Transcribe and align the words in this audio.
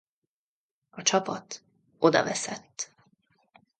A 0.89 1.01
csapat 1.01 1.61
odaveszett. 1.97 2.93